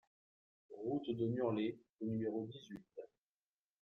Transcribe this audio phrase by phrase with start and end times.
[0.83, 2.83] Route de Nurlet au numéro dix-huit